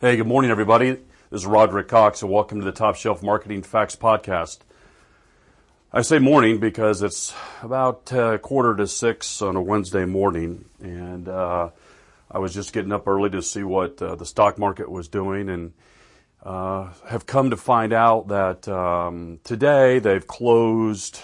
Hey, 0.00 0.16
good 0.16 0.28
morning, 0.28 0.52
everybody. 0.52 0.92
This 0.92 1.40
is 1.40 1.44
Roderick 1.44 1.88
Cox, 1.88 2.22
and 2.22 2.30
welcome 2.30 2.60
to 2.60 2.64
the 2.64 2.70
Top 2.70 2.94
Shelf 2.94 3.20
Marketing 3.20 3.62
Facts 3.64 3.96
Podcast. 3.96 4.58
I 5.92 6.02
say 6.02 6.20
morning 6.20 6.60
because 6.60 7.02
it's 7.02 7.34
about 7.64 8.12
uh, 8.12 8.38
quarter 8.38 8.76
to 8.76 8.86
six 8.86 9.42
on 9.42 9.56
a 9.56 9.60
Wednesday 9.60 10.04
morning, 10.04 10.66
and 10.80 11.28
uh, 11.28 11.70
I 12.30 12.38
was 12.38 12.54
just 12.54 12.72
getting 12.72 12.92
up 12.92 13.08
early 13.08 13.28
to 13.30 13.42
see 13.42 13.64
what 13.64 14.00
uh, 14.00 14.14
the 14.14 14.24
stock 14.24 14.56
market 14.56 14.88
was 14.88 15.08
doing, 15.08 15.48
and 15.48 15.72
uh, 16.44 16.92
have 17.08 17.26
come 17.26 17.50
to 17.50 17.56
find 17.56 17.92
out 17.92 18.28
that 18.28 18.68
um, 18.68 19.40
today 19.42 19.98
they've 19.98 20.28
closed 20.28 21.20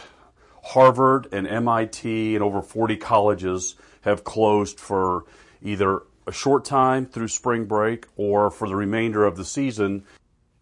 Harvard 0.64 1.28
and 1.30 1.46
MIT 1.46 2.34
and 2.34 2.42
over 2.42 2.60
40 2.60 2.96
colleges 2.96 3.76
have 4.00 4.24
closed 4.24 4.80
for 4.80 5.26
either 5.62 6.02
a 6.26 6.32
short 6.32 6.64
time 6.64 7.06
through 7.06 7.28
spring 7.28 7.64
break 7.64 8.06
or 8.16 8.50
for 8.50 8.68
the 8.68 8.76
remainder 8.76 9.24
of 9.24 9.36
the 9.36 9.44
season 9.44 10.04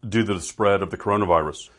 due 0.06 0.24
to 0.24 0.34
the 0.34 0.40
spread 0.40 0.82
of 0.82 0.90
the 0.90 0.96
coronavirus. 0.96 1.70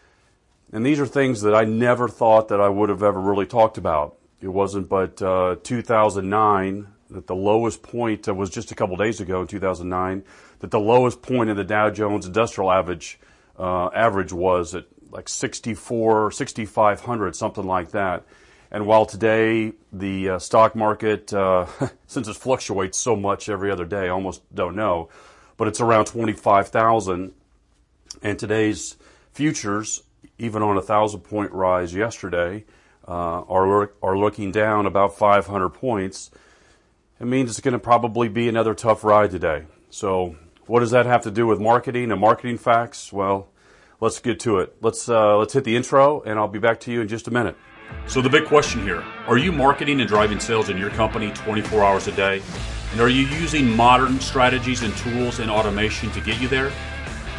And 0.72 0.86
these 0.86 1.00
are 1.00 1.06
things 1.06 1.42
that 1.42 1.54
I 1.54 1.66
never 1.66 2.08
thought 2.08 2.48
that 2.48 2.60
I 2.60 2.70
would 2.70 2.90
have 2.90 3.04
ever 3.04 3.20
really 3.20 3.46
talked 3.46 3.78
about. 3.78 4.18
It 4.42 4.48
wasn't 4.48 4.90
but 4.90 5.22
uh, 5.22 5.58
2009 5.64 6.88
that 7.12 7.28
the 7.28 7.36
lowest 7.36 7.84
point 7.84 8.28
uh, 8.28 8.34
was 8.34 8.50
just 8.50 8.72
a 8.72 8.76
couple 8.76 8.98
days 8.98 9.22
ago 9.22 9.42
in 9.42 9.48
2009 9.48 10.24
that 10.60 10.72
the 10.72 10.80
lowest 10.80 11.22
point 11.22 11.50
in 11.50 11.56
the 11.56 11.64
Dow 11.64 11.90
Jones 11.90 12.26
Industrial 12.26 12.72
Average 12.72 13.20
uh, 13.58 13.88
average 13.88 14.34
was 14.34 14.74
at 14.74 14.86
like 15.12 15.30
64, 15.30 16.32
6,500, 16.32 17.36
something 17.36 17.66
like 17.66 17.92
that. 17.92 18.26
And 18.74 18.88
while 18.88 19.06
today 19.06 19.74
the 19.92 20.30
uh, 20.30 20.40
stock 20.40 20.76
market, 20.76 21.32
uh, 21.32 21.68
since 22.08 22.28
it 22.28 22.36
fluctuates 22.36 22.98
so 22.98 23.16
much 23.16 23.48
every 23.48 23.70
other 23.70 23.86
day, 23.86 24.06
I 24.06 24.10
almost 24.10 24.42
don't 24.54 24.76
know, 24.76 25.10
but 25.58 25.68
it's 25.68 25.80
around 25.80 26.06
25,000. 26.06 27.34
And 28.24 28.40
today's 28.40 28.98
futures, 29.32 30.02
even 30.40 30.64
on 30.64 30.76
a 30.76 30.82
thousand 30.82 31.22
point 31.22 31.52
rise 31.52 31.94
yesterday, 31.94 32.66
uh, 33.08 33.42
are 33.42 33.92
are 34.02 34.18
looking 34.18 34.52
down 34.52 34.88
about 34.88 35.18
500 35.18 35.70
points. 35.70 36.32
It 37.20 37.26
means 37.26 37.52
it's 37.52 37.60
going 37.60 37.74
to 37.74 37.80
probably 37.80 38.28
be 38.28 38.48
another 38.48 38.74
tough 38.74 39.04
ride 39.04 39.30
today. 39.30 39.66
So, 39.90 40.36
what 40.66 40.80
does 40.80 40.92
that 40.92 41.06
have 41.06 41.22
to 41.24 41.32
do 41.32 41.46
with 41.46 41.60
marketing 41.60 42.12
and 42.12 42.20
marketing 42.20 42.58
facts? 42.58 43.12
Well, 43.14 43.50
let's 44.00 44.20
get 44.20 44.40
to 44.42 44.60
it. 44.60 44.78
Let's 44.82 45.08
uh, 45.10 45.38
let's 45.38 45.54
hit 45.54 45.64
the 45.64 45.76
intro, 45.76 46.22
and 46.22 46.40
I'll 46.40 46.48
be 46.48 46.60
back 46.60 46.80
to 46.82 46.92
you 46.92 47.02
in 47.02 47.08
just 47.08 47.28
a 47.28 47.32
minute. 47.32 47.56
So 48.08 48.22
the 48.22 48.30
big 48.30 48.46
question 48.46 48.82
here, 48.84 49.04
are 49.28 49.38
you 49.38 49.52
marketing 49.52 50.00
and 50.00 50.10
driving 50.10 50.40
sales 50.40 50.70
in 50.70 50.78
your 50.78 50.90
company 50.92 51.32
24 51.32 51.84
hours 51.84 52.08
a 52.08 52.12
day? 52.12 52.42
And 52.92 53.02
are 53.02 53.10
you 53.10 53.26
using 53.26 53.76
modern 53.76 54.20
strategies 54.20 54.84
and 54.84 54.96
tools 54.98 55.40
and 55.40 55.50
automation 55.50 56.12
to 56.12 56.22
get 56.22 56.40
you 56.40 56.48
there? 56.48 56.72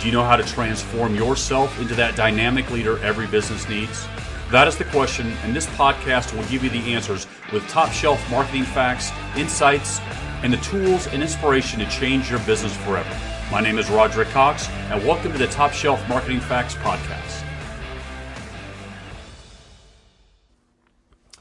Do 0.00 0.06
you 0.06 0.12
know 0.12 0.24
how 0.24 0.36
to 0.36 0.42
transform 0.42 1.14
yourself 1.14 1.80
into 1.80 1.94
that 1.94 2.16
dynamic 2.16 2.70
leader 2.70 2.98
every 3.04 3.26
business 3.26 3.68
needs? 3.68 4.06
That 4.50 4.66
is 4.66 4.76
the 4.76 4.84
question, 4.84 5.32
and 5.42 5.54
this 5.54 5.66
podcast 5.66 6.34
will 6.36 6.44
give 6.44 6.64
you 6.64 6.70
the 6.70 6.94
answers 6.94 7.26
with 7.52 7.66
top 7.68 7.92
shelf 7.92 8.28
marketing 8.30 8.64
facts, 8.64 9.10
insights, 9.36 10.00
and 10.42 10.52
the 10.52 10.58
tools 10.58 11.06
and 11.06 11.22
inspiration 11.22 11.78
to 11.80 11.86
change 11.88 12.30
your 12.30 12.40
business 12.40 12.76
forever. 12.78 13.16
My 13.50 13.60
name 13.60 13.78
is 13.78 13.88
Roderick 13.90 14.28
Cox, 14.28 14.68
and 14.90 15.04
welcome 15.06 15.32
to 15.32 15.38
the 15.38 15.46
Top 15.46 15.72
Shelf 15.72 16.06
Marketing 16.08 16.40
Facts 16.40 16.74
Podcast. 16.74 17.43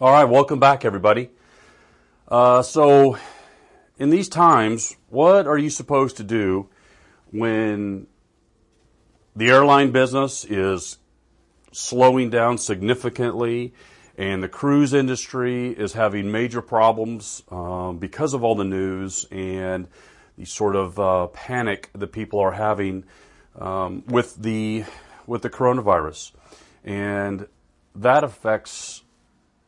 All 0.01 0.11
right, 0.11 0.23
welcome 0.25 0.59
back, 0.59 0.85
everybody. 0.85 1.29
Uh, 2.27 2.63
so, 2.63 3.15
in 3.99 4.09
these 4.09 4.27
times, 4.27 4.95
what 5.09 5.45
are 5.45 5.57
you 5.57 5.69
supposed 5.69 6.17
to 6.17 6.23
do 6.23 6.67
when 7.31 8.07
the 9.35 9.51
airline 9.51 9.91
business 9.91 10.45
is 10.45 10.97
slowing 11.71 12.31
down 12.31 12.57
significantly 12.57 13.71
and 14.17 14.41
the 14.41 14.47
cruise 14.49 14.95
industry 14.95 15.67
is 15.69 15.93
having 15.93 16.31
major 16.31 16.63
problems 16.63 17.43
um, 17.51 17.99
because 17.99 18.33
of 18.33 18.43
all 18.43 18.55
the 18.55 18.63
news 18.63 19.27
and 19.29 19.87
the 20.39 20.45
sort 20.45 20.75
of 20.75 20.99
uh, 20.99 21.27
panic 21.27 21.91
that 21.93 22.07
people 22.07 22.39
are 22.39 22.53
having 22.53 23.03
um, 23.59 24.03
with 24.07 24.37
the 24.37 24.85
with 25.27 25.43
the 25.43 25.51
coronavirus, 25.51 26.31
and 26.83 27.47
that 27.93 28.23
affects 28.23 29.03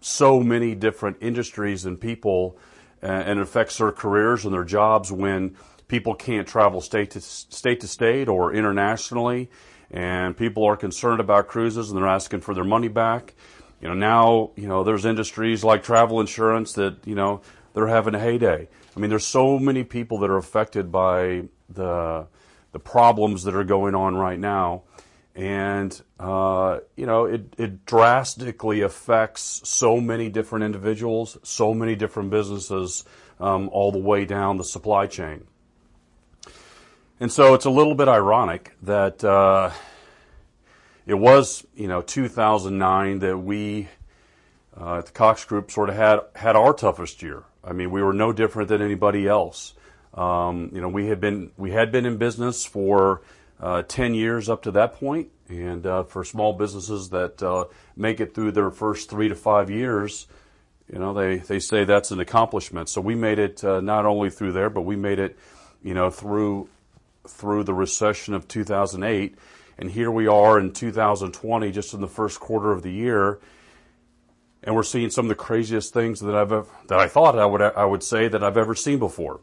so 0.05 0.39
many 0.39 0.75
different 0.75 1.17
industries 1.19 1.83
and 1.83 1.99
people, 1.99 2.57
uh, 3.01 3.07
and 3.07 3.39
it 3.39 3.41
affects 3.41 3.79
their 3.79 3.91
careers 3.91 4.45
and 4.45 4.53
their 4.53 4.63
jobs 4.63 5.11
when 5.11 5.55
people 5.87 6.13
can't 6.13 6.47
travel 6.47 6.79
state 6.79 7.09
to 7.11 7.19
state 7.21 7.79
to 7.79 7.87
state 7.87 8.27
or 8.27 8.53
internationally, 8.53 9.49
and 9.89 10.37
people 10.37 10.63
are 10.63 10.77
concerned 10.77 11.19
about 11.19 11.47
cruises 11.47 11.89
and 11.89 11.97
they're 11.97 12.07
asking 12.07 12.41
for 12.41 12.53
their 12.53 12.63
money 12.63 12.87
back. 12.87 13.33
You 13.81 13.87
know 13.87 13.95
now 13.95 14.51
you 14.55 14.67
know 14.67 14.83
there's 14.83 15.05
industries 15.05 15.63
like 15.63 15.83
travel 15.83 16.19
insurance 16.21 16.73
that 16.73 16.97
you 17.05 17.15
know 17.15 17.41
they're 17.73 17.87
having 17.87 18.13
a 18.13 18.19
heyday. 18.19 18.67
I 18.95 18.99
mean, 18.99 19.09
there's 19.09 19.25
so 19.25 19.57
many 19.57 19.83
people 19.83 20.19
that 20.19 20.29
are 20.29 20.37
affected 20.37 20.91
by 20.91 21.45
the 21.67 22.27
the 22.73 22.79
problems 22.79 23.43
that 23.45 23.55
are 23.55 23.63
going 23.63 23.95
on 23.95 24.15
right 24.15 24.37
now, 24.37 24.83
and 25.35 26.01
uh, 26.17 26.79
you 26.95 27.05
know, 27.05 27.25
it 27.25 27.53
it 27.57 27.85
drastically 27.85 28.81
affects 28.81 29.61
so 29.67 29.99
many 29.99 30.29
different 30.29 30.63
individuals, 30.63 31.37
so 31.43 31.73
many 31.73 31.95
different 31.95 32.29
businesses, 32.29 33.03
um, 33.39 33.69
all 33.69 33.91
the 33.91 33.99
way 33.99 34.25
down 34.25 34.57
the 34.57 34.63
supply 34.63 35.07
chain. 35.07 35.45
And 37.19 37.31
so 37.31 37.53
it's 37.53 37.65
a 37.65 37.69
little 37.69 37.95
bit 37.95 38.07
ironic 38.07 38.75
that 38.83 39.23
uh, 39.23 39.71
it 41.05 41.13
was, 41.13 41.65
you 41.75 41.87
know, 41.87 42.01
2009 42.01 43.19
that 43.19 43.37
we 43.37 43.87
uh, 44.79 44.97
at 44.97 45.07
the 45.07 45.11
Cox 45.11 45.43
Group 45.45 45.71
sort 45.71 45.89
of 45.89 45.95
had 45.95 46.19
had 46.35 46.55
our 46.55 46.73
toughest 46.73 47.21
year. 47.21 47.43
I 47.63 47.73
mean, 47.73 47.91
we 47.91 48.01
were 48.01 48.13
no 48.13 48.31
different 48.31 48.69
than 48.69 48.81
anybody 48.81 49.27
else. 49.27 49.73
Um, 50.13 50.69
you 50.73 50.79
know, 50.79 50.87
we 50.87 51.07
had 51.07 51.19
been 51.19 51.51
we 51.57 51.71
had 51.71 51.91
been 51.91 52.05
in 52.05 52.17
business 52.17 52.65
for 52.65 53.21
uh, 53.59 53.83
ten 53.83 54.13
years 54.13 54.49
up 54.49 54.63
to 54.63 54.71
that 54.71 54.95
point, 54.95 55.29
and 55.49 55.85
uh, 55.85 56.03
for 56.03 56.23
small 56.23 56.53
businesses 56.53 57.09
that 57.09 57.41
uh, 57.41 57.65
make 57.95 58.19
it 58.19 58.33
through 58.33 58.51
their 58.51 58.71
first 58.71 59.09
three 59.09 59.29
to 59.29 59.35
five 59.35 59.69
years, 59.69 60.27
you 60.91 60.99
know, 60.99 61.13
they 61.13 61.37
they 61.37 61.59
say 61.59 61.85
that's 61.85 62.11
an 62.11 62.19
accomplishment. 62.19 62.89
So 62.89 63.01
we 63.01 63.15
made 63.15 63.39
it 63.39 63.63
uh, 63.63 63.81
not 63.81 64.05
only 64.05 64.29
through 64.29 64.53
there, 64.53 64.69
but 64.69 64.81
we 64.81 64.95
made 64.95 65.19
it, 65.19 65.37
you 65.83 65.93
know, 65.93 66.09
through 66.09 66.69
through 67.27 67.63
the 67.63 67.73
recession 67.73 68.33
of 68.33 68.47
2008, 68.47 69.35
and 69.79 69.91
here 69.91 70.11
we 70.11 70.27
are 70.27 70.59
in 70.59 70.71
2020, 70.71 71.71
just 71.71 71.93
in 71.93 72.01
the 72.01 72.07
first 72.07 72.39
quarter 72.39 72.71
of 72.71 72.83
the 72.83 72.91
year 72.91 73.39
and 74.65 74.75
we're 74.75 74.83
seeing 74.83 75.09
some 75.09 75.25
of 75.25 75.29
the 75.29 75.35
craziest 75.35 75.93
things 75.93 76.19
that 76.19 76.35
I've 76.35 76.49
that 76.87 76.99
I 76.99 77.07
thought 77.07 77.37
I 77.37 77.45
would 77.45 77.61
I 77.61 77.85
would 77.85 78.03
say 78.03 78.27
that 78.27 78.43
I've 78.43 78.57
ever 78.57 78.75
seen 78.75 78.99
before. 78.99 79.39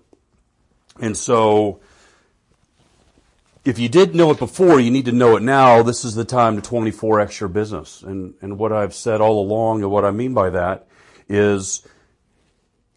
And 1.01 1.17
so, 1.17 1.81
if 3.65 3.79
you 3.79 3.89
did 3.89 4.15
know 4.15 4.31
it 4.33 4.39
before, 4.39 4.81
you 4.81 4.91
need 4.91 5.05
to 5.05 5.13
know 5.13 5.37
it 5.37 5.43
now. 5.43 5.83
This 5.83 6.05
is 6.05 6.15
the 6.15 6.25
time 6.25 6.61
to 6.61 6.69
24x 6.69 7.41
your 7.41 7.49
business. 7.49 8.03
And 8.03 8.35
and 8.43 8.59
what 8.59 8.73
I've 8.73 8.95
said 8.95 9.21
all 9.21 9.41
along, 9.41 9.83
and 9.83 9.91
what 9.91 10.05
I 10.05 10.11
mean 10.11 10.35
by 10.35 10.51
that, 10.51 10.87
is 11.29 11.87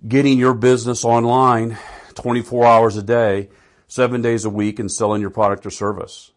getting 0.08 0.38
your 0.38 0.54
business 0.54 1.06
online 1.06 1.78
24 2.16 2.66
hours 2.66 2.98
a 2.98 3.04
day, 3.04 3.50
seven 3.88 4.22
days 4.22 4.46
a 4.46 4.50
week, 4.50 4.80
and 4.80 4.92
selling 4.92 5.22
your 5.22 5.30
product 5.30 5.66
or 5.66 5.70
service. 5.70 6.32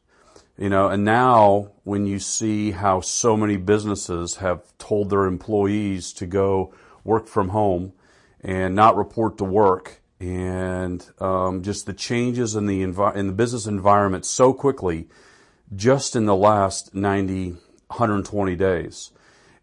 You 0.59 0.69
know, 0.69 0.89
and 0.89 1.05
now 1.05 1.71
when 1.85 2.07
you 2.07 2.19
see 2.19 2.73
how 2.73 3.01
so 3.01 3.37
many 3.37 3.57
businesses 3.57 4.37
have 4.37 4.77
told 4.77 5.09
their 5.09 5.25
employees 5.25 6.13
to 6.15 6.27
go 6.27 6.75
work 7.05 7.29
from 7.29 7.51
home 7.51 7.93
and 8.41 8.75
not 8.75 8.97
report 8.97 9.39
to 9.39 9.45
work, 9.45 10.03
and 10.21 11.07
um, 11.21 11.63
just 11.63 11.87
the 11.87 11.93
changes 11.93 12.57
in 12.57 12.67
the 12.67 12.83
envi- 12.83 13.15
in 13.15 13.29
the 13.29 13.33
business 13.33 13.67
environment 13.67 14.25
so 14.25 14.53
quickly, 14.53 15.09
just 15.75 16.17
in 16.17 16.27
the 16.27 16.35
last 16.35 16.95
90, 16.95 17.51
120 17.51 18.57
days. 18.57 19.13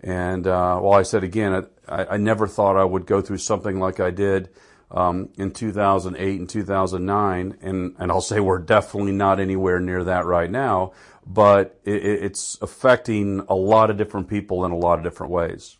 And 0.01 0.45
uh, 0.47 0.79
well, 0.81 0.93
I 0.93 1.03
said 1.03 1.23
again, 1.23 1.67
I, 1.87 2.05
I 2.05 2.17
never 2.17 2.47
thought 2.47 2.77
I 2.77 2.83
would 2.83 3.05
go 3.05 3.21
through 3.21 3.39
something 3.39 3.79
like 3.79 3.99
I 3.99 4.11
did 4.11 4.49
um, 4.91 5.29
in 5.37 5.51
2008 5.51 6.39
and 6.39 6.49
2009, 6.49 7.57
and, 7.61 7.95
and 7.97 8.11
I'll 8.11 8.21
say 8.21 8.39
we're 8.39 8.59
definitely 8.59 9.13
not 9.13 9.39
anywhere 9.39 9.79
near 9.79 10.03
that 10.03 10.25
right 10.25 10.49
now, 10.49 10.93
but 11.25 11.79
it, 11.83 12.03
it's 12.03 12.57
affecting 12.61 13.43
a 13.49 13.55
lot 13.55 13.89
of 13.89 13.97
different 13.97 14.29
people 14.29 14.63
in 14.63 14.71
a 14.71 14.77
lot 14.77 14.99
of 14.99 15.03
different 15.03 15.31
ways. 15.33 15.77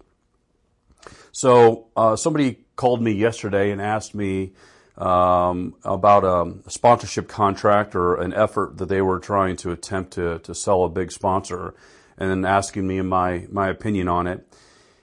So 1.36 1.88
uh, 1.98 2.16
somebody 2.16 2.60
called 2.78 3.02
me 3.02 3.12
yesterday 3.12 3.72
and 3.72 3.82
asked 3.82 4.16
me 4.16 4.54
um, 4.98 5.76
about 5.84 6.24
a 6.24 6.70
sponsorship 6.70 7.28
contract 7.28 7.94
or 7.94 8.16
an 8.16 8.34
effort 8.34 8.78
that 8.78 8.86
they 8.86 9.02
were 9.02 9.20
trying 9.20 9.58
to 9.58 9.72
attempt 9.72 10.14
to, 10.14 10.40
to 10.40 10.56
sell 10.56 10.86
a 10.86 10.90
big 10.90 11.12
sponsor, 11.12 11.74
and 12.18 12.30
then 12.30 12.46
asking 12.46 12.88
me 12.88 13.02
my 13.02 13.48
my 13.52 13.68
opinion 13.68 14.08
on 14.08 14.28
it. 14.28 14.48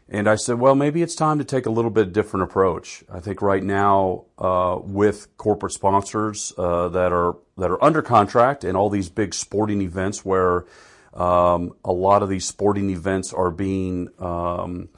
And 0.08 0.26
I 0.26 0.36
said, 0.36 0.58
well, 0.58 0.74
maybe 0.74 1.02
it's 1.02 1.14
time 1.14 1.36
to 1.36 1.44
take 1.44 1.66
a 1.66 1.70
little 1.70 1.90
bit 1.90 2.14
different 2.14 2.44
approach. 2.44 3.04
I 3.12 3.20
think 3.20 3.42
right 3.42 3.62
now, 3.62 4.24
uh, 4.38 4.78
with 4.80 5.36
corporate 5.36 5.74
sponsors 5.74 6.54
uh, 6.56 6.88
that 6.88 7.12
are 7.12 7.36
that 7.58 7.70
are 7.70 7.84
under 7.84 8.00
contract 8.00 8.64
and 8.64 8.74
all 8.74 8.88
these 8.88 9.10
big 9.10 9.34
sporting 9.34 9.82
events 9.82 10.24
where 10.24 10.64
um, 11.12 11.74
a 11.84 11.92
lot 11.92 12.22
of 12.22 12.30
these 12.30 12.46
sporting 12.46 12.88
events 12.88 13.34
are 13.34 13.50
being 13.50 14.08
um, 14.18 14.88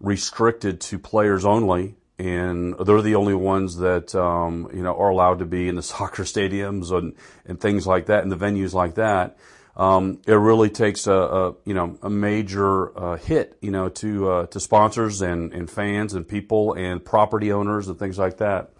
restricted 0.00 0.80
to 0.82 0.98
players 0.98 1.44
only, 1.44 1.96
and 2.18 2.74
they're 2.78 3.02
the 3.02 3.14
only 3.14 3.34
ones 3.34 3.78
that 3.78 4.14
um, 4.14 4.68
you 4.72 4.82
know 4.82 4.96
are 4.96 5.10
allowed 5.10 5.38
to 5.40 5.46
be 5.46 5.68
in 5.68 5.74
the 5.74 5.82
soccer 5.94 6.22
stadiums 6.22 6.96
and 6.96 7.14
and 7.46 7.60
things 7.60 7.86
like 7.86 8.06
that, 8.06 8.22
and 8.22 8.32
the 8.32 8.36
venues 8.36 8.72
like 8.72 8.94
that 8.94 9.36
um, 9.76 10.20
it 10.26 10.34
really 10.34 10.70
takes 10.70 11.06
a, 11.06 11.12
a, 11.12 11.54
you 11.64 11.74
know 11.74 11.98
a 12.02 12.10
major 12.10 12.96
uh, 12.96 13.16
hit 13.16 13.58
you 13.60 13.70
know 13.70 13.88
to 13.88 14.30
uh, 14.30 14.46
to 14.46 14.60
sponsors 14.60 15.20
and, 15.20 15.52
and 15.52 15.70
fans 15.70 16.14
and 16.14 16.26
people 16.26 16.74
and 16.74 17.04
property 17.04 17.52
owners 17.52 17.88
and 17.88 17.98
things 17.98 18.18
like 18.18 18.38
that. 18.38 18.70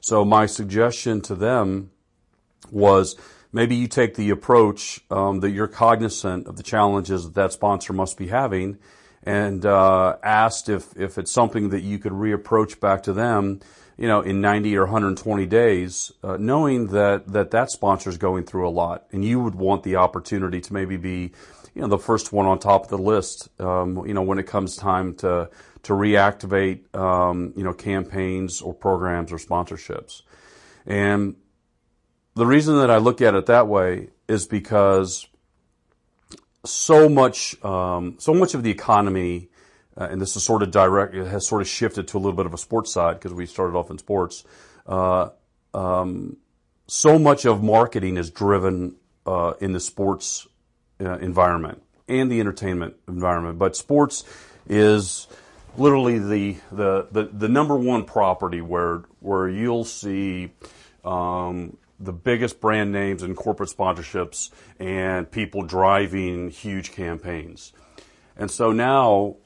So 0.00 0.24
my 0.24 0.46
suggestion 0.46 1.20
to 1.22 1.34
them 1.34 1.90
was 2.70 3.16
maybe 3.52 3.76
you 3.76 3.86
take 3.86 4.14
the 4.14 4.30
approach 4.30 5.00
um, 5.10 5.40
that 5.40 5.50
you're 5.50 5.68
cognizant 5.68 6.46
of 6.46 6.56
the 6.56 6.62
challenges 6.62 7.24
that 7.24 7.34
that 7.34 7.52
sponsor 7.52 7.92
must 7.92 8.18
be 8.18 8.28
having, 8.28 8.78
and 9.22 9.64
uh, 9.64 10.16
asked 10.22 10.68
if 10.68 10.96
if 10.96 11.18
it's 11.18 11.32
something 11.32 11.70
that 11.70 11.82
you 11.82 11.98
could 11.98 12.12
reapproach 12.12 12.80
back 12.80 13.02
to 13.04 13.12
them 13.12 13.60
you 13.96 14.08
know, 14.08 14.20
in 14.20 14.40
90 14.40 14.76
or 14.76 14.82
120 14.82 15.46
days, 15.46 16.12
uh, 16.22 16.36
knowing 16.36 16.88
that, 16.88 17.28
that 17.28 17.50
that 17.50 17.70
sponsor 17.70 18.10
is 18.10 18.16
going 18.16 18.44
through 18.44 18.68
a 18.68 18.70
lot 18.70 19.06
and 19.12 19.24
you 19.24 19.40
would 19.40 19.54
want 19.54 19.82
the 19.82 19.96
opportunity 19.96 20.60
to 20.60 20.72
maybe 20.72 20.96
be, 20.96 21.30
you 21.74 21.82
know, 21.82 21.88
the 21.88 21.98
first 21.98 22.32
one 22.32 22.46
on 22.46 22.58
top 22.58 22.84
of 22.84 22.88
the 22.88 22.98
list, 22.98 23.48
um, 23.60 24.04
you 24.06 24.14
know, 24.14 24.22
when 24.22 24.38
it 24.38 24.46
comes 24.46 24.76
time 24.76 25.14
to, 25.14 25.48
to 25.82 25.92
reactivate, 25.92 26.94
um, 26.96 27.52
you 27.56 27.64
know, 27.64 27.72
campaigns 27.72 28.60
or 28.60 28.74
programs 28.74 29.32
or 29.32 29.36
sponsorships. 29.36 30.22
And 30.86 31.36
the 32.34 32.46
reason 32.46 32.78
that 32.78 32.90
I 32.90 32.96
look 32.96 33.20
at 33.20 33.34
it 33.34 33.46
that 33.46 33.68
way 33.68 34.08
is 34.26 34.46
because 34.46 35.26
so 36.64 37.08
much, 37.08 37.62
um, 37.64 38.16
so 38.18 38.34
much 38.34 38.54
of 38.54 38.62
the 38.62 38.70
economy 38.70 39.48
uh, 39.96 40.08
and 40.10 40.20
this 40.20 40.36
is 40.36 40.42
sort 40.42 40.62
of 40.62 40.70
direct, 40.70 41.14
it 41.14 41.26
has 41.26 41.46
sort 41.46 41.60
of 41.60 41.68
shifted 41.68 42.08
to 42.08 42.16
a 42.16 42.20
little 42.20 42.36
bit 42.36 42.46
of 42.46 42.54
a 42.54 42.58
sports 42.58 42.92
side 42.92 43.14
because 43.14 43.32
we 43.32 43.46
started 43.46 43.76
off 43.76 43.90
in 43.90 43.98
sports. 43.98 44.44
Uh, 44.86 45.28
um, 45.74 46.36
so 46.86 47.18
much 47.18 47.44
of 47.44 47.62
marketing 47.62 48.16
is 48.16 48.30
driven 48.30 48.96
uh, 49.26 49.52
in 49.60 49.72
the 49.72 49.80
sports 49.80 50.46
uh, 51.00 51.18
environment 51.18 51.82
and 52.08 52.30
the 52.30 52.40
entertainment 52.40 52.94
environment, 53.06 53.58
but 53.58 53.76
sports 53.76 54.24
is 54.68 55.28
literally 55.76 56.18
the, 56.18 56.56
the, 56.70 57.08
the, 57.10 57.24
the 57.24 57.48
number 57.48 57.76
one 57.76 58.04
property 58.04 58.60
where, 58.60 59.04
where 59.20 59.48
you'll 59.48 59.84
see 59.84 60.50
um, 61.04 61.76
the 62.02 62.12
biggest 62.12 62.60
brand 62.60 62.92
names 62.92 63.22
and 63.22 63.36
corporate 63.36 63.70
sponsorships 63.70 64.50
and 64.78 65.30
people 65.30 65.62
driving 65.62 66.50
huge 66.50 66.90
campaigns. 66.90 67.72
And 68.36 68.50
so 68.50 68.72
now 68.72 69.36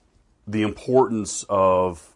the 0.47 0.63
importance 0.63 1.45
of 1.49 2.15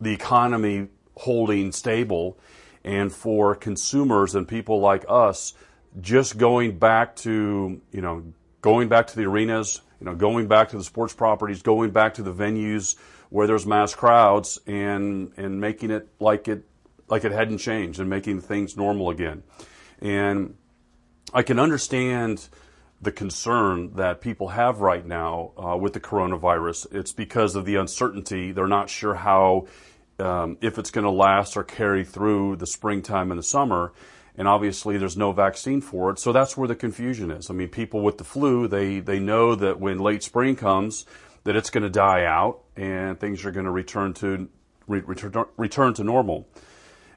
the 0.00 0.12
economy 0.12 0.88
holding 1.14 1.72
stable 1.72 2.38
and 2.82 3.12
for 3.12 3.54
consumers 3.54 4.34
and 4.34 4.48
people 4.48 4.80
like 4.80 5.04
us 5.08 5.52
just 6.00 6.38
going 6.38 6.78
back 6.78 7.16
to, 7.16 7.80
you 7.92 8.00
know, 8.00 8.24
going 8.62 8.88
back 8.88 9.08
to 9.08 9.16
the 9.16 9.24
arenas, 9.24 9.82
you 10.00 10.06
know, 10.06 10.14
going 10.14 10.48
back 10.48 10.70
to 10.70 10.78
the 10.78 10.84
sports 10.84 11.12
properties, 11.12 11.60
going 11.60 11.90
back 11.90 12.14
to 12.14 12.22
the 12.22 12.32
venues 12.32 12.96
where 13.28 13.46
there's 13.46 13.66
mass 13.66 13.94
crowds 13.94 14.58
and, 14.66 15.32
and 15.36 15.60
making 15.60 15.90
it 15.90 16.08
like 16.18 16.48
it, 16.48 16.64
like 17.10 17.24
it 17.24 17.32
hadn't 17.32 17.58
changed 17.58 18.00
and 18.00 18.08
making 18.08 18.40
things 18.40 18.76
normal 18.76 19.10
again. 19.10 19.42
And 20.00 20.54
I 21.34 21.42
can 21.42 21.58
understand 21.58 22.48
the 23.00 23.12
concern 23.12 23.94
that 23.94 24.20
people 24.20 24.48
have 24.48 24.80
right 24.80 25.04
now 25.06 25.52
uh, 25.56 25.76
with 25.76 25.94
the 25.94 26.00
coronavirus. 26.00 26.86
It's 26.92 27.12
because 27.12 27.56
of 27.56 27.64
the 27.64 27.76
uncertainty. 27.76 28.52
They're 28.52 28.66
not 28.66 28.90
sure 28.90 29.14
how, 29.14 29.66
um, 30.18 30.58
if 30.60 30.78
it's 30.78 30.90
going 30.90 31.04
to 31.04 31.10
last 31.10 31.56
or 31.56 31.64
carry 31.64 32.04
through 32.04 32.56
the 32.56 32.66
springtime 32.66 33.30
and 33.30 33.38
the 33.38 33.44
summer. 33.44 33.92
And 34.36 34.46
obviously, 34.46 34.96
there's 34.96 35.16
no 35.16 35.32
vaccine 35.32 35.80
for 35.80 36.10
it. 36.10 36.18
So 36.18 36.32
that's 36.32 36.56
where 36.56 36.68
the 36.68 36.76
confusion 36.76 37.30
is. 37.30 37.50
I 37.50 37.54
mean, 37.54 37.68
people 37.68 38.00
with 38.02 38.18
the 38.18 38.24
flu, 38.24 38.68
they, 38.68 39.00
they 39.00 39.18
know 39.18 39.54
that 39.54 39.80
when 39.80 39.98
late 39.98 40.22
spring 40.22 40.56
comes, 40.56 41.04
that 41.44 41.56
it's 41.56 41.70
going 41.70 41.82
to 41.82 41.90
die 41.90 42.24
out 42.24 42.60
and 42.76 43.18
things 43.18 43.44
are 43.44 43.50
going 43.50 43.64
to 43.66 43.72
return 43.72 44.12
to 44.14 44.48
re- 44.86 45.00
return, 45.00 45.46
return 45.56 45.94
to 45.94 46.04
normal. 46.04 46.48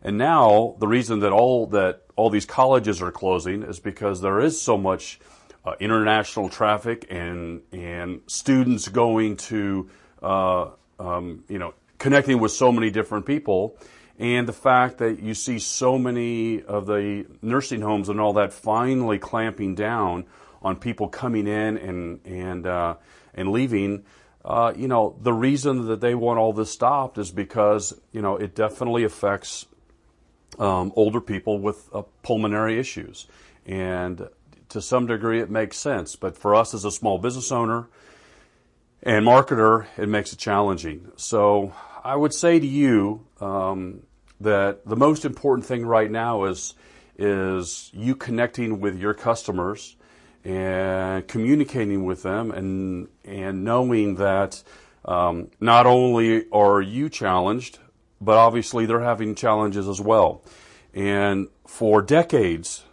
And 0.03 0.17
now 0.17 0.75
the 0.79 0.87
reason 0.87 1.21
that 1.21 1.31
all 1.31 1.67
that 1.67 2.01
all 2.15 2.29
these 2.29 2.45
colleges 2.45 3.01
are 3.01 3.11
closing 3.11 3.63
is 3.63 3.79
because 3.79 4.21
there 4.21 4.39
is 4.41 4.61
so 4.61 4.77
much 4.77 5.19
uh, 5.65 5.75
international 5.79 6.49
traffic 6.49 7.07
and 7.09 7.61
and 7.71 8.21
students 8.27 8.89
going 8.89 9.37
to 9.37 9.89
uh, 10.21 10.71
um, 10.99 11.45
you 11.47 11.57
know 11.57 11.73
connecting 11.97 12.39
with 12.39 12.51
so 12.51 12.69
many 12.69 12.91
different 12.91 13.25
people, 13.25 13.77
and 14.19 14.45
the 14.45 14.53
fact 14.53 14.97
that 14.97 15.21
you 15.21 15.33
see 15.33 15.57
so 15.57 15.97
many 15.97 16.61
of 16.61 16.85
the 16.85 17.25
nursing 17.41 17.79
homes 17.81 18.09
and 18.09 18.19
all 18.19 18.33
that 18.33 18.51
finally 18.51 19.17
clamping 19.17 19.73
down 19.73 20.25
on 20.61 20.75
people 20.75 21.07
coming 21.07 21.47
in 21.47 21.77
and 21.77 22.19
and 22.25 22.67
uh, 22.67 22.95
and 23.33 23.51
leaving. 23.51 24.03
Uh, 24.45 24.73
you 24.75 24.89
know, 24.89 25.15
the 25.21 25.31
reason 25.31 25.87
that 25.87 26.01
they 26.01 26.13
want 26.13 26.37
all 26.37 26.51
this 26.51 26.69
stopped 26.69 27.17
is 27.17 27.31
because, 27.31 27.97
you 28.11 28.21
know, 28.21 28.35
it 28.35 28.53
definitely 28.53 29.05
affects 29.05 29.65
um, 30.59 30.91
older 30.95 31.21
people 31.21 31.59
with 31.59 31.89
uh, 31.93 32.03
pulmonary 32.21 32.79
issues. 32.79 33.27
And 33.65 34.27
to 34.69 34.81
some 34.81 35.07
degree 35.07 35.39
it 35.39 35.49
makes 35.49 35.77
sense. 35.77 36.15
But 36.15 36.37
for 36.37 36.55
us 36.55 36.73
as 36.73 36.85
a 36.85 36.91
small 36.91 37.17
business 37.17 37.51
owner 37.51 37.87
and 39.01 39.25
marketer, 39.25 39.85
it 39.97 40.09
makes 40.09 40.33
it 40.33 40.39
challenging. 40.39 41.11
So 41.15 41.73
I 42.03 42.15
would 42.15 42.33
say 42.33 42.59
to 42.59 42.65
you 42.65 43.25
um, 43.39 44.03
that 44.41 44.85
the 44.85 44.95
most 44.95 45.25
important 45.25 45.65
thing 45.65 45.85
right 45.85 46.09
now 46.09 46.45
is 46.45 46.75
is 47.15 47.91
you 47.93 48.15
connecting 48.15 48.79
with 48.79 48.99
your 48.99 49.13
customers 49.13 49.95
and 50.43 51.27
communicating 51.27 52.05
with 52.05 52.23
them 52.23 52.51
and 52.51 53.07
and 53.23 53.63
knowing 53.63 54.15
that 54.15 54.63
um, 55.05 55.49
not 55.59 55.85
only 55.85 56.49
are 56.51 56.81
you 56.81 57.09
challenged, 57.09 57.79
but 58.23 58.37
obviously 58.37 58.85
they're 58.85 59.01
having 59.01 59.35
challenges 59.35 59.87
as 59.87 59.99
well. 59.99 60.43
And 60.93 61.47
for 61.65 62.01
decades, 62.01 62.83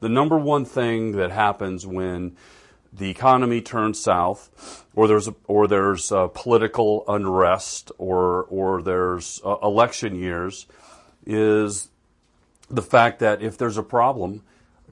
the 0.00 0.08
number 0.08 0.36
one 0.36 0.64
thing 0.64 1.12
that 1.12 1.30
happens 1.30 1.86
when 1.86 2.36
the 2.92 3.08
economy 3.08 3.62
turns 3.62 3.98
south, 3.98 4.84
or 4.94 5.08
there's 5.08 5.28
a, 5.28 5.34
or 5.46 5.66
there's 5.66 6.12
political 6.34 7.04
unrest, 7.08 7.90
or 7.96 8.44
or 8.44 8.82
there's 8.82 9.40
uh, 9.44 9.56
election 9.62 10.14
years, 10.14 10.66
is 11.24 11.88
the 12.68 12.82
fact 12.82 13.20
that 13.20 13.40
if 13.40 13.56
there's 13.56 13.78
a 13.78 13.82
problem, 13.82 14.42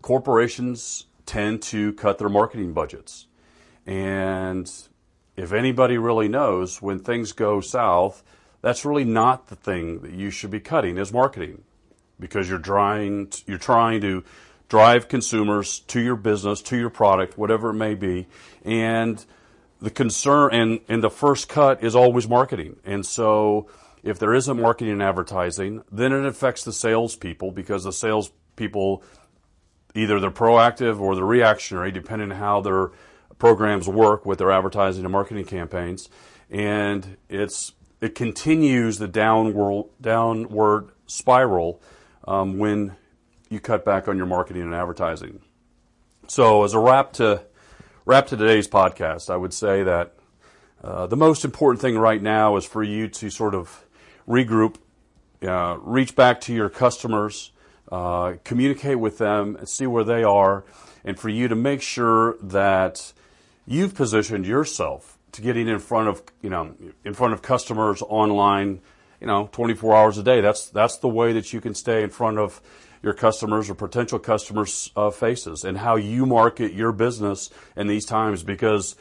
corporations 0.00 1.06
tend 1.26 1.61
to 1.62 1.92
cut 1.92 2.18
their 2.18 2.30
marketing 2.30 2.73
budgets, 2.73 3.26
and 3.87 4.71
if 5.37 5.52
anybody 5.52 5.99
really 5.99 6.28
knows 6.28 6.80
when 6.80 7.00
things 7.00 7.33
go 7.33 7.61
south, 7.61 8.23
that's 8.62 8.85
really 8.85 9.05
not 9.05 9.49
the 9.49 9.57
thing 9.57 10.00
that 10.00 10.12
you 10.12 10.31
should 10.31 10.50
be 10.50 10.61
cutting 10.61 10.99
is 10.99 11.12
marketing, 11.12 11.62
because 12.19 12.49
you're 12.49 12.59
trying 12.59 13.33
you're 13.47 13.59
trying 13.59 14.00
to 14.02 14.25
drive 14.69 15.09
consumers 15.09 15.81
to 15.81 16.00
your 16.00 16.17
business, 16.17 16.62
to 16.62 16.76
your 16.76 16.90
product, 16.90 17.37
whatever 17.37 17.71
it 17.71 17.75
may 17.75 17.95
be. 17.95 18.26
And 18.64 19.25
the 19.81 19.90
concern 19.90 20.55
and, 20.55 20.81
and 20.88 21.02
the 21.02 21.11
first 21.11 21.49
cut 21.49 21.83
is 21.83 21.97
always 21.97 22.29
marketing. 22.29 22.76
And 22.85 23.05
so 23.05 23.69
if 24.02 24.19
there 24.19 24.33
isn't 24.33 24.61
marketing 24.61 24.93
and 24.93 25.02
advertising, 25.02 25.83
then 25.90 26.12
it 26.12 26.25
affects 26.25 26.64
the 26.64 26.73
salespeople 26.73 27.50
because 27.50 27.85
the 27.85 27.93
salespeople 27.93 29.02
either 29.95 30.21
they're 30.21 30.31
proactive 30.31 31.00
or 31.00 31.17
they're 31.17 31.25
reactionary, 31.25 31.90
depending 31.90 32.31
on 32.31 32.38
how 32.38 32.61
their 32.61 32.93
programs 33.38 33.88
work 33.88 34.25
with 34.25 34.38
their 34.38 34.52
advertising 34.52 35.05
and 35.05 35.12
marketing 35.12 35.45
campaigns. 35.45 36.09
And 36.49 37.17
it's 37.29 37.73
it 38.00 38.14
continues 38.14 38.99
the 38.99 39.09
downward 39.09 39.87
downward 40.00 40.90
spiral 41.07 41.80
um, 42.26 42.59
when 42.59 42.97
you 43.49 43.61
cut 43.61 43.85
back 43.85 44.09
on 44.09 44.16
your 44.16 44.26
marketing 44.26 44.62
and 44.62 44.75
advertising. 44.75 45.40
So, 46.28 46.64
as 46.64 46.75
a 46.75 46.78
wrap 46.78 47.12
to 47.14 47.42
wrap 48.04 48.28
to 48.28 48.37
today's 48.37 48.69
podcast, 48.69 49.30
I 49.30 49.37
would 49.37 49.52
say 49.52 49.83
that 49.83 50.14
uh, 50.83 51.07
the 51.07 51.16
most 51.16 51.45
important 51.45 51.80
thing 51.83 51.99
right 51.99 52.23
now 52.23 52.57
is 52.57 52.64
for 52.64 52.83
you 52.83 53.09
to 53.09 53.28
sort 53.28 53.54
of 53.54 53.85
regroup, 54.26 54.76
uh, 55.42 55.76
reach 55.80 56.16
back 56.16 56.40
to 56.42 56.54
your 56.54 56.71
customers, 56.71 57.52
uh, 57.92 58.35
communicate 58.45 58.99
with 58.99 59.19
them, 59.19 59.57
and 59.57 59.69
see 59.69 59.87
where 59.87 60.04
they 60.04 60.23
are, 60.23 60.64
and 61.04 61.19
for 61.19 61.28
you 61.28 61.49
to 61.49 61.57
make 61.57 61.83
sure 61.83 62.37
that 62.40 63.12
you've 63.66 63.95
positioned 63.95 64.47
yourself 64.47 65.19
to 65.32 65.42
getting 65.42 65.68
in 65.68 65.78
front 65.78 66.08
of 66.08 66.22
you 66.42 66.50
know 66.50 66.75
in 67.04 67.14
front 67.14 67.32
of 67.32 67.42
customers 67.42 68.02
online, 68.02 68.80
you 69.20 69.26
know, 69.26 69.49
24 69.52 69.94
hours 69.94 70.18
a 70.18 70.22
day. 70.22 70.40
That's 70.40 70.68
that's 70.68 70.99
the 70.99 71.08
way 71.08 71.32
that 71.32 71.52
you 71.52 71.60
can 71.60 71.75
stay 71.75 72.02
in 72.02 72.10
front 72.10 72.38
of 72.38 72.60
your 73.02 73.14
customers 73.14 73.70
or 73.70 73.75
potential 73.75 74.18
customers' 74.18 74.90
uh, 74.94 75.10
faces 75.10 75.64
and 75.64 75.78
how 75.78 75.96
you 75.96 76.26
market 76.26 76.72
your 76.72 76.92
business 76.92 77.50
in 77.76 77.87
these 77.87 78.04
times 78.04 78.42
because 78.42 78.94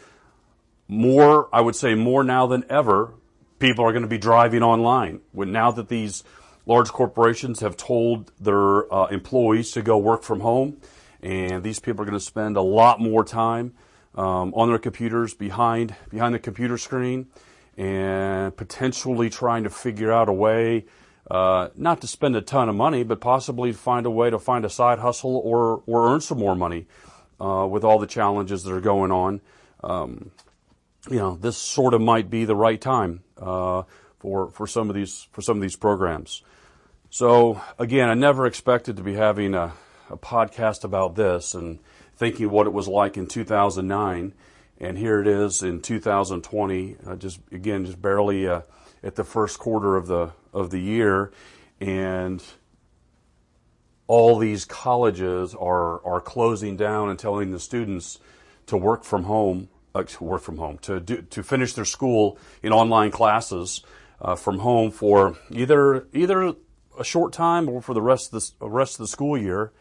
more, 0.87 1.49
I 1.53 1.61
would 1.61 1.75
say 1.75 1.95
more 1.95 2.23
now 2.23 2.47
than 2.47 2.65
ever, 2.69 3.13
people 3.59 3.85
are 3.85 3.91
going 3.91 4.03
to 4.03 4.09
be 4.09 4.17
driving 4.17 4.63
online. 4.63 5.21
When 5.31 5.51
now 5.51 5.71
that 5.71 5.89
these 5.89 6.23
large 6.65 6.89
corporations 6.89 7.59
have 7.59 7.77
told 7.77 8.31
their 8.39 8.91
uh, 8.93 9.07
employees 9.07 9.71
to 9.71 9.81
go 9.81 9.97
work 9.97 10.23
from 10.23 10.39
home, 10.39 10.77
and 11.21 11.63
these 11.63 11.79
people 11.79 12.01
are 12.01 12.05
going 12.05 12.17
to 12.17 12.23
spend 12.23 12.57
a 12.57 12.61
lot 12.61 12.99
more 12.99 13.23
time 13.23 13.73
um, 14.15 14.53
on 14.55 14.69
their 14.69 14.79
computers 14.79 15.33
behind 15.33 15.95
behind 16.09 16.33
the 16.33 16.39
computer 16.39 16.77
screen, 16.77 17.27
and 17.77 18.55
potentially 18.55 19.29
trying 19.29 19.63
to 19.63 19.69
figure 19.69 20.11
out 20.11 20.29
a 20.29 20.33
way 20.33 20.85
uh, 21.29 21.69
not 21.75 22.01
to 22.01 22.07
spend 22.07 22.35
a 22.35 22.41
ton 22.41 22.69
of 22.69 22.75
money, 22.75 23.03
but 23.03 23.21
possibly 23.21 23.71
find 23.71 24.05
a 24.05 24.09
way 24.09 24.29
to 24.29 24.39
find 24.39 24.65
a 24.65 24.69
side 24.69 24.99
hustle 24.99 25.37
or 25.37 25.83
or 25.85 26.13
earn 26.13 26.21
some 26.21 26.39
more 26.39 26.55
money 26.55 26.87
uh, 27.39 27.67
with 27.69 27.83
all 27.83 27.99
the 27.99 28.07
challenges 28.07 28.63
that 28.63 28.73
are 28.73 28.81
going 28.81 29.11
on. 29.11 29.41
Um, 29.83 30.31
you 31.09 31.17
know, 31.17 31.35
this 31.35 31.57
sort 31.57 31.93
of 31.93 32.01
might 32.01 32.29
be 32.29 32.45
the 32.45 32.55
right 32.55 32.81
time 32.81 33.23
uh, 33.37 33.83
for 34.17 34.49
for 34.49 34.67
some 34.67 34.89
of 34.89 34.95
these 34.95 35.27
for 35.31 35.41
some 35.41 35.57
of 35.57 35.61
these 35.61 35.75
programs. 35.75 36.41
So 37.11 37.61
again, 37.77 38.09
I 38.09 38.13
never 38.13 38.45
expected 38.45 38.97
to 38.97 39.03
be 39.03 39.15
having 39.15 39.55
a, 39.55 39.73
a 40.09 40.17
podcast 40.17 40.83
about 40.83 41.15
this 41.15 41.53
and 41.53 41.79
thinking 42.19 42.51
what 42.51 42.67
it 42.67 42.73
was 42.73 42.87
like 42.87 43.15
in 43.15 43.25
2009, 43.25 44.33
and 44.77 44.97
here 44.97 45.21
it 45.21 45.27
is 45.27 45.63
in 45.63 45.81
2020. 45.81 46.97
Uh, 47.07 47.15
just 47.15 47.39
again, 47.51 47.85
just 47.85 48.01
barely 48.01 48.47
uh, 48.47 48.61
at 49.01 49.15
the 49.15 49.23
first 49.23 49.57
quarter 49.57 49.95
of 49.95 50.07
the 50.07 50.31
of 50.53 50.69
the 50.69 50.79
year, 50.79 51.31
and 51.79 52.43
all 54.05 54.37
these 54.37 54.65
colleges 54.65 55.55
are 55.55 56.05
are 56.05 56.19
closing 56.19 56.75
down 56.75 57.09
and 57.09 57.17
telling 57.17 57.51
the 57.51 57.59
students 57.59 58.19
to 58.67 58.75
work 58.75 59.03
from 59.03 59.23
home 59.23 59.69
uh, 59.95 60.03
to 60.03 60.23
work 60.23 60.41
from 60.41 60.57
home, 60.57 60.77
to 60.79 60.99
do, 60.99 61.21
to 61.21 61.41
finish 61.41 61.73
their 61.73 61.85
school 61.85 62.37
in 62.61 62.73
online 62.73 63.11
classes 63.11 63.81
uh, 64.21 64.35
from 64.35 64.59
home 64.59 64.91
for 64.91 65.37
either 65.51 66.05
either 66.13 66.53
a 66.99 67.03
short 67.03 67.31
time 67.31 67.69
or 67.69 67.81
for 67.81 67.93
the 67.93 68.01
rest 68.01 68.33
of 68.33 68.43
the 68.59 68.69
rest 68.69 68.95
of 68.95 68.99
the 68.99 69.07
school 69.07 69.37
year. 69.37 69.71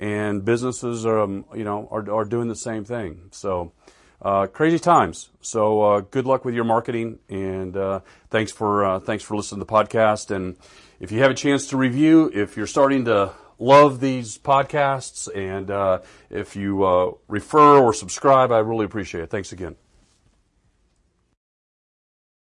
And 0.00 0.44
businesses, 0.44 1.06
um, 1.06 1.44
you 1.54 1.62
know, 1.62 1.86
are 1.92 2.10
are 2.10 2.24
doing 2.24 2.48
the 2.48 2.56
same 2.56 2.84
thing. 2.84 3.28
So. 3.30 3.72
Uh, 4.22 4.46
crazy 4.46 4.78
times. 4.78 5.30
So 5.40 5.80
uh, 5.80 6.00
good 6.00 6.26
luck 6.26 6.44
with 6.44 6.54
your 6.54 6.64
marketing, 6.64 7.20
and 7.30 7.74
uh, 7.74 8.00
thanks 8.28 8.52
for 8.52 8.84
uh, 8.84 9.00
thanks 9.00 9.24
for 9.24 9.34
listening 9.34 9.60
to 9.60 9.64
the 9.64 9.72
podcast. 9.72 10.30
And 10.30 10.58
if 11.00 11.10
you 11.10 11.20
have 11.20 11.30
a 11.30 11.34
chance 11.34 11.68
to 11.68 11.78
review, 11.78 12.30
if 12.34 12.54
you're 12.54 12.66
starting 12.66 13.06
to 13.06 13.32
love 13.60 14.00
these 14.00 14.38
podcasts. 14.38 15.28
And 15.32 15.70
uh, 15.70 16.00
if 16.30 16.56
you 16.56 16.82
uh, 16.84 17.12
refer 17.28 17.78
or 17.78 17.92
subscribe, 17.92 18.50
I 18.50 18.58
really 18.58 18.86
appreciate 18.86 19.22
it. 19.22 19.30
Thanks 19.30 19.52
again. 19.52 19.76